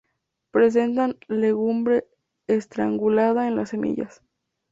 Presentan 0.49 1.17
legumbre 1.27 2.07
estrangulada 2.47 3.47
en 3.47 3.55
las 3.55 3.69
semillas. 3.69 4.23